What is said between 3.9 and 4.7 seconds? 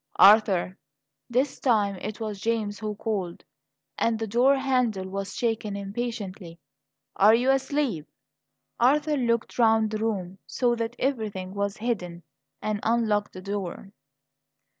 and the door